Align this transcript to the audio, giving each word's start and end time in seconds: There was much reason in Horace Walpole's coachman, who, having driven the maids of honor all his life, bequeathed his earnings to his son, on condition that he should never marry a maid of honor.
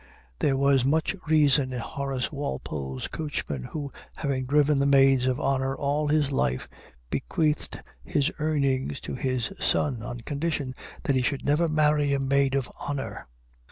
There 0.39 0.57
was 0.57 0.83
much 0.83 1.15
reason 1.27 1.71
in 1.71 1.79
Horace 1.79 2.31
Walpole's 2.31 3.07
coachman, 3.07 3.65
who, 3.65 3.91
having 4.15 4.45
driven 4.47 4.79
the 4.79 4.87
maids 4.87 5.27
of 5.27 5.39
honor 5.39 5.75
all 5.75 6.07
his 6.07 6.31
life, 6.31 6.67
bequeathed 7.11 7.79
his 8.03 8.31
earnings 8.39 8.99
to 9.01 9.13
his 9.13 9.53
son, 9.59 10.01
on 10.01 10.21
condition 10.21 10.73
that 11.03 11.15
he 11.15 11.21
should 11.21 11.45
never 11.45 11.69
marry 11.69 12.13
a 12.13 12.19
maid 12.19 12.55
of 12.55 12.67
honor. 12.81 13.27